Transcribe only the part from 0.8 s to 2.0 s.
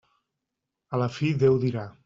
A la fi Déu dirà.